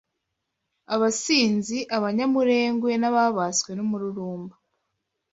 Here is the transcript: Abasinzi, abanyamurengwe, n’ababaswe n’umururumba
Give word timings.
Abasinzi, 0.95 1.77
abanyamurengwe, 1.97 2.91
n’ababaswe 2.97 3.71
n’umururumba 3.75 4.55